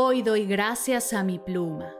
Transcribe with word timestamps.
Hoy 0.00 0.22
doy 0.22 0.46
gracias 0.46 1.12
a 1.12 1.24
mi 1.24 1.40
pluma. 1.40 1.92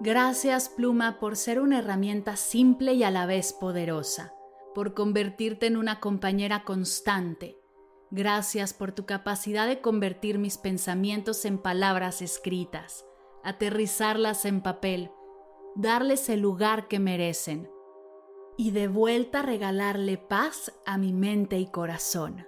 Gracias 0.00 0.68
pluma 0.68 1.18
por 1.18 1.36
ser 1.36 1.60
una 1.60 1.78
herramienta 1.78 2.36
simple 2.36 2.92
y 2.92 3.04
a 3.04 3.10
la 3.10 3.24
vez 3.24 3.54
poderosa, 3.54 4.34
por 4.74 4.92
convertirte 4.92 5.64
en 5.64 5.78
una 5.78 5.98
compañera 5.98 6.64
constante. 6.64 7.58
Gracias 8.10 8.74
por 8.74 8.92
tu 8.92 9.06
capacidad 9.06 9.66
de 9.66 9.80
convertir 9.80 10.38
mis 10.38 10.58
pensamientos 10.58 11.46
en 11.46 11.56
palabras 11.56 12.20
escritas, 12.20 13.06
aterrizarlas 13.42 14.44
en 14.44 14.60
papel, 14.60 15.10
darles 15.74 16.28
el 16.28 16.40
lugar 16.40 16.86
que 16.86 16.98
merecen 16.98 17.73
y 18.56 18.70
de 18.70 18.88
vuelta 18.88 19.42
regalarle 19.42 20.18
paz 20.18 20.72
a 20.86 20.98
mi 20.98 21.12
mente 21.12 21.58
y 21.58 21.66
corazón. 21.66 22.46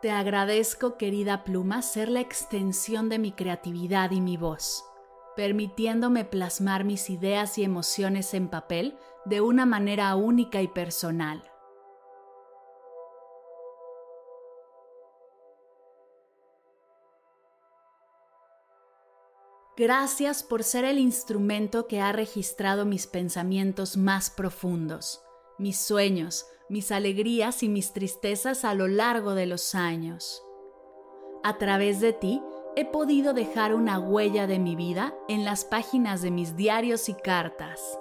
Te 0.00 0.10
agradezco, 0.10 0.98
querida 0.98 1.44
pluma, 1.44 1.80
ser 1.80 2.10
la 2.10 2.20
extensión 2.20 3.08
de 3.08 3.18
mi 3.18 3.32
creatividad 3.32 4.10
y 4.10 4.20
mi 4.20 4.36
voz, 4.36 4.84
permitiéndome 5.34 6.26
plasmar 6.26 6.84
mis 6.84 7.08
ideas 7.08 7.56
y 7.56 7.64
emociones 7.64 8.34
en 8.34 8.48
papel 8.48 8.98
de 9.24 9.40
una 9.40 9.64
manera 9.64 10.14
única 10.14 10.60
y 10.60 10.68
personal. 10.68 11.42
Gracias 19.76 20.44
por 20.44 20.62
ser 20.62 20.84
el 20.84 21.00
instrumento 21.00 21.88
que 21.88 22.00
ha 22.00 22.12
registrado 22.12 22.84
mis 22.84 23.08
pensamientos 23.08 23.96
más 23.96 24.30
profundos, 24.30 25.20
mis 25.58 25.78
sueños, 25.78 26.46
mis 26.68 26.92
alegrías 26.92 27.64
y 27.64 27.68
mis 27.68 27.92
tristezas 27.92 28.64
a 28.64 28.74
lo 28.74 28.86
largo 28.86 29.34
de 29.34 29.46
los 29.46 29.74
años. 29.74 30.44
A 31.42 31.58
través 31.58 32.00
de 32.00 32.12
ti 32.12 32.40
he 32.76 32.84
podido 32.84 33.32
dejar 33.32 33.74
una 33.74 33.98
huella 33.98 34.46
de 34.46 34.60
mi 34.60 34.76
vida 34.76 35.12
en 35.28 35.44
las 35.44 35.64
páginas 35.64 36.22
de 36.22 36.30
mis 36.30 36.54
diarios 36.54 37.08
y 37.08 37.14
cartas. 37.14 37.98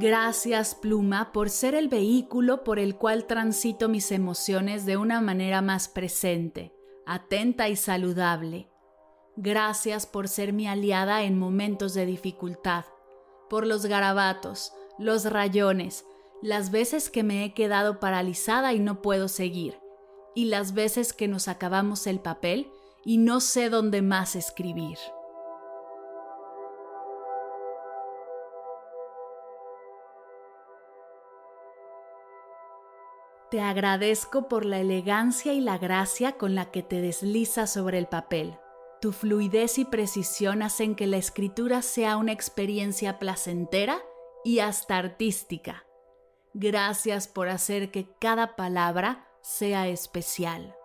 Gracias, 0.00 0.76
pluma, 0.76 1.32
por 1.32 1.50
ser 1.50 1.74
el 1.74 1.88
vehículo 1.88 2.62
por 2.62 2.78
el 2.78 2.94
cual 2.94 3.26
transito 3.26 3.88
mis 3.88 4.12
emociones 4.12 4.86
de 4.86 4.96
una 4.96 5.20
manera 5.20 5.60
más 5.60 5.88
presente, 5.88 6.72
atenta 7.04 7.68
y 7.68 7.74
saludable. 7.74 8.70
Gracias 9.34 10.06
por 10.06 10.28
ser 10.28 10.52
mi 10.52 10.68
aliada 10.68 11.24
en 11.24 11.36
momentos 11.36 11.94
de 11.94 12.06
dificultad, 12.06 12.84
por 13.50 13.66
los 13.66 13.86
garabatos, 13.86 14.72
los 15.00 15.24
rayones, 15.24 16.04
las 16.42 16.70
veces 16.70 17.10
que 17.10 17.24
me 17.24 17.44
he 17.44 17.52
quedado 17.52 17.98
paralizada 17.98 18.72
y 18.74 18.78
no 18.78 19.02
puedo 19.02 19.26
seguir, 19.26 19.80
y 20.32 20.44
las 20.44 20.74
veces 20.74 21.12
que 21.12 21.26
nos 21.26 21.48
acabamos 21.48 22.06
el 22.06 22.20
papel 22.20 22.70
y 23.04 23.18
no 23.18 23.40
sé 23.40 23.68
dónde 23.68 24.00
más 24.02 24.36
escribir. 24.36 24.96
Te 33.50 33.62
agradezco 33.62 34.46
por 34.46 34.66
la 34.66 34.78
elegancia 34.78 35.54
y 35.54 35.60
la 35.60 35.78
gracia 35.78 36.32
con 36.32 36.54
la 36.54 36.70
que 36.70 36.82
te 36.82 37.00
deslizas 37.00 37.72
sobre 37.72 37.96
el 37.96 38.06
papel. 38.06 38.58
Tu 39.00 39.12
fluidez 39.12 39.78
y 39.78 39.86
precisión 39.86 40.62
hacen 40.62 40.94
que 40.94 41.06
la 41.06 41.16
escritura 41.16 41.80
sea 41.80 42.18
una 42.18 42.32
experiencia 42.32 43.18
placentera 43.18 44.02
y 44.44 44.58
hasta 44.58 44.98
artística. 44.98 45.86
Gracias 46.52 47.26
por 47.26 47.48
hacer 47.48 47.90
que 47.90 48.10
cada 48.18 48.54
palabra 48.54 49.28
sea 49.40 49.88
especial. 49.88 50.77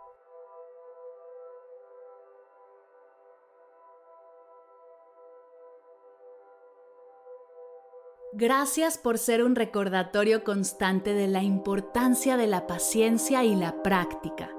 Gracias 8.35 8.97
por 8.97 9.19
ser 9.19 9.43
un 9.43 9.55
recordatorio 9.55 10.43
constante 10.43 11.13
de 11.13 11.27
la 11.27 11.43
importancia 11.43 12.35
de 12.35 12.47
la 12.47 12.65
paciencia 12.65 13.43
y 13.43 13.55
la 13.55 13.83
práctica. 13.83 14.49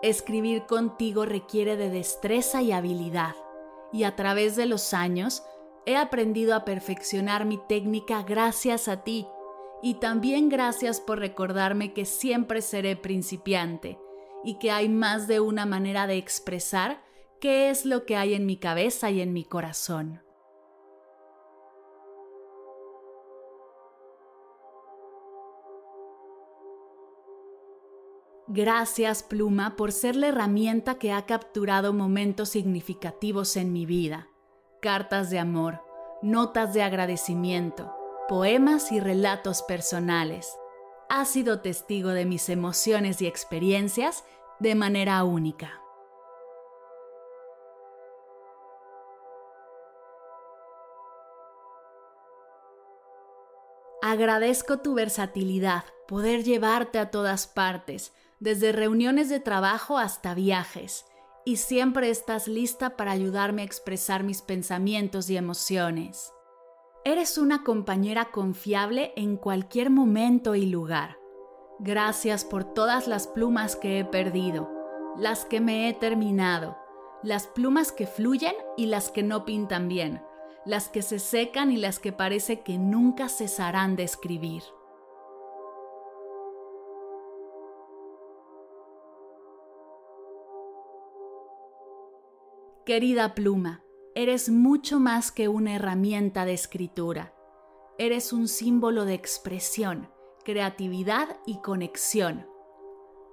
Escribir 0.00 0.64
contigo 0.64 1.26
requiere 1.26 1.76
de 1.76 1.90
destreza 1.90 2.62
y 2.62 2.72
habilidad, 2.72 3.34
y 3.92 4.04
a 4.04 4.16
través 4.16 4.56
de 4.56 4.64
los 4.64 4.94
años 4.94 5.42
he 5.84 5.94
aprendido 5.96 6.54
a 6.54 6.64
perfeccionar 6.64 7.44
mi 7.44 7.58
técnica 7.68 8.22
gracias 8.22 8.88
a 8.88 9.04
ti, 9.04 9.26
y 9.82 9.94
también 9.94 10.48
gracias 10.48 10.98
por 10.98 11.18
recordarme 11.18 11.92
que 11.92 12.06
siempre 12.06 12.62
seré 12.62 12.96
principiante 12.96 13.98
y 14.42 14.58
que 14.58 14.70
hay 14.70 14.88
más 14.88 15.28
de 15.28 15.38
una 15.38 15.66
manera 15.66 16.06
de 16.06 16.16
expresar 16.16 17.02
qué 17.40 17.68
es 17.68 17.84
lo 17.84 18.06
que 18.06 18.16
hay 18.16 18.32
en 18.32 18.46
mi 18.46 18.56
cabeza 18.56 19.10
y 19.10 19.20
en 19.20 19.34
mi 19.34 19.44
corazón. 19.44 20.21
Gracias, 28.48 29.22
pluma, 29.22 29.76
por 29.76 29.92
ser 29.92 30.16
la 30.16 30.28
herramienta 30.28 30.96
que 30.96 31.12
ha 31.12 31.26
capturado 31.26 31.92
momentos 31.92 32.48
significativos 32.48 33.56
en 33.56 33.72
mi 33.72 33.86
vida. 33.86 34.28
Cartas 34.80 35.30
de 35.30 35.38
amor, 35.38 35.80
notas 36.22 36.74
de 36.74 36.82
agradecimiento, 36.82 37.94
poemas 38.28 38.90
y 38.90 38.98
relatos 38.98 39.62
personales. 39.62 40.56
Has 41.08 41.28
sido 41.28 41.60
testigo 41.60 42.10
de 42.10 42.24
mis 42.24 42.48
emociones 42.48 43.22
y 43.22 43.26
experiencias 43.26 44.24
de 44.58 44.74
manera 44.74 45.22
única. 45.22 45.80
Agradezco 54.04 54.80
tu 54.80 54.94
versatilidad, 54.94 55.84
poder 56.08 56.42
llevarte 56.42 56.98
a 56.98 57.12
todas 57.12 57.46
partes, 57.46 58.12
desde 58.42 58.72
reuniones 58.72 59.28
de 59.28 59.38
trabajo 59.38 59.98
hasta 59.98 60.34
viajes, 60.34 61.06
y 61.44 61.58
siempre 61.58 62.10
estás 62.10 62.48
lista 62.48 62.96
para 62.96 63.12
ayudarme 63.12 63.62
a 63.62 63.64
expresar 63.64 64.24
mis 64.24 64.42
pensamientos 64.42 65.30
y 65.30 65.36
emociones. 65.36 66.32
Eres 67.04 67.38
una 67.38 67.62
compañera 67.62 68.32
confiable 68.32 69.12
en 69.14 69.36
cualquier 69.36 69.90
momento 69.90 70.56
y 70.56 70.66
lugar. 70.66 71.18
Gracias 71.78 72.44
por 72.44 72.64
todas 72.64 73.06
las 73.06 73.28
plumas 73.28 73.76
que 73.76 74.00
he 74.00 74.04
perdido, 74.04 74.68
las 75.16 75.44
que 75.44 75.60
me 75.60 75.88
he 75.88 75.94
terminado, 75.94 76.76
las 77.22 77.46
plumas 77.46 77.92
que 77.92 78.08
fluyen 78.08 78.54
y 78.76 78.86
las 78.86 79.12
que 79.12 79.22
no 79.22 79.44
pintan 79.44 79.86
bien, 79.86 80.20
las 80.66 80.88
que 80.88 81.02
se 81.02 81.20
secan 81.20 81.70
y 81.70 81.76
las 81.76 82.00
que 82.00 82.12
parece 82.12 82.62
que 82.62 82.76
nunca 82.76 83.28
cesarán 83.28 83.94
de 83.94 84.02
escribir. 84.02 84.64
Querida 92.84 93.36
pluma, 93.36 93.84
eres 94.16 94.48
mucho 94.48 94.98
más 94.98 95.30
que 95.30 95.46
una 95.46 95.76
herramienta 95.76 96.44
de 96.44 96.52
escritura. 96.52 97.32
Eres 97.96 98.32
un 98.32 98.48
símbolo 98.48 99.04
de 99.04 99.14
expresión, 99.14 100.10
creatividad 100.44 101.36
y 101.46 101.60
conexión. 101.60 102.44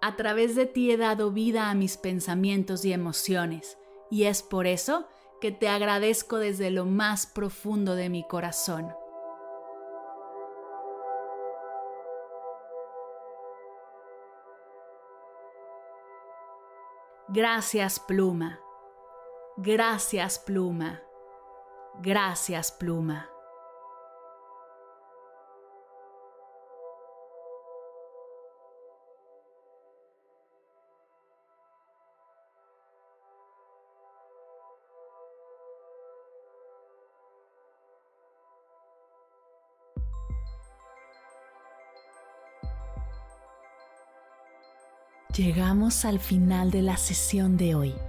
A 0.04 0.16
través 0.16 0.56
de 0.56 0.68
ti 0.68 0.92
he 0.92 0.98
dado 0.98 1.32
vida 1.32 1.72
a 1.72 1.74
mis 1.74 1.98
pensamientos 1.98 2.86
y 2.86 2.94
emociones, 2.94 3.80
y 4.12 4.26
es 4.26 4.44
por 4.44 4.68
eso 4.68 5.08
que 5.42 5.52
te 5.52 5.68
agradezco 5.68 6.38
desde 6.38 6.70
lo 6.70 6.86
más 6.86 7.26
profundo 7.26 7.96
de 7.96 8.10
mi 8.10 8.28
corazón. 8.28 8.94
Gracias 17.30 18.00
pluma. 18.00 18.60
Gracias 19.62 20.40
pluma. 20.40 21.02
Gracias 22.02 22.72
pluma. 22.72 23.30
Llegamos 45.36 46.06
al 46.06 46.20
final 46.20 46.72
de 46.72 46.82
la 46.82 46.96
sesión 46.96 47.58
de 47.58 47.76
hoy 47.76 48.09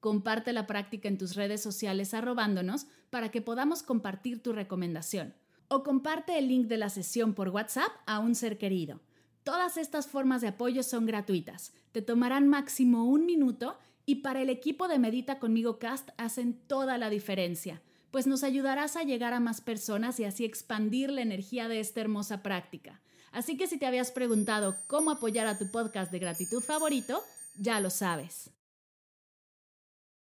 Comparte 0.00 0.52
la 0.52 0.66
práctica 0.66 1.08
en 1.08 1.18
tus 1.18 1.34
redes 1.34 1.62
sociales 1.62 2.14
arrobándonos 2.14 2.86
para 3.10 3.30
que 3.30 3.42
podamos 3.42 3.82
compartir 3.82 4.42
tu 4.42 4.52
recomendación. 4.52 5.34
O 5.68 5.82
comparte 5.82 6.38
el 6.38 6.48
link 6.48 6.66
de 6.66 6.76
la 6.76 6.90
sesión 6.90 7.34
por 7.34 7.48
WhatsApp 7.48 7.90
a 8.06 8.18
un 8.20 8.34
ser 8.34 8.58
querido. 8.58 9.00
Todas 9.42 9.76
estas 9.76 10.06
formas 10.06 10.40
de 10.40 10.48
apoyo 10.48 10.82
son 10.82 11.06
gratuitas. 11.06 11.72
Te 11.92 12.02
tomarán 12.02 12.48
máximo 12.48 13.04
un 13.04 13.26
minuto 13.26 13.78
y 14.04 14.16
para 14.16 14.40
el 14.42 14.50
equipo 14.50 14.88
de 14.88 14.98
Medita 14.98 15.38
conmigo 15.38 15.78
Cast 15.78 16.10
hacen 16.16 16.54
toda 16.66 16.98
la 16.98 17.10
diferencia, 17.10 17.82
pues 18.10 18.26
nos 18.26 18.44
ayudarás 18.44 18.96
a 18.96 19.02
llegar 19.02 19.34
a 19.34 19.40
más 19.40 19.60
personas 19.60 20.18
y 20.20 20.24
así 20.24 20.44
expandir 20.44 21.10
la 21.10 21.22
energía 21.22 21.68
de 21.68 21.80
esta 21.80 22.00
hermosa 22.00 22.42
práctica. 22.42 23.00
Así 23.32 23.56
que 23.56 23.66
si 23.66 23.78
te 23.78 23.86
habías 23.86 24.12
preguntado 24.12 24.76
cómo 24.86 25.10
apoyar 25.10 25.46
a 25.46 25.58
tu 25.58 25.70
podcast 25.70 26.10
de 26.10 26.20
gratitud 26.20 26.62
favorito, 26.62 27.22
ya 27.58 27.80
lo 27.80 27.90
sabes. 27.90 28.55